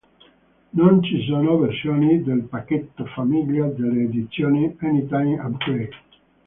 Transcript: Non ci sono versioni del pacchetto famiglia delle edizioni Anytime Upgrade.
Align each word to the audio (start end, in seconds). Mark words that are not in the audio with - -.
Non 0.73 1.03
ci 1.03 1.21
sono 1.27 1.59
versioni 1.59 2.23
del 2.23 2.45
pacchetto 2.45 3.05
famiglia 3.05 3.67
delle 3.67 4.05
edizioni 4.05 4.75
Anytime 4.79 5.39
Upgrade. 5.39 5.95